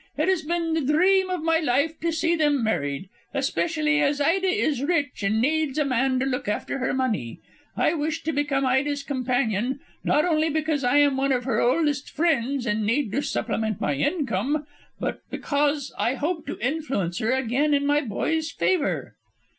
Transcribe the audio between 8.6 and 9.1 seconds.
Ida's